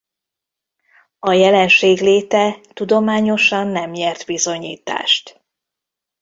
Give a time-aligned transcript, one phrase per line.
[1.19, 5.43] A jelenség léte tudományosan nem nyert bizonyítást.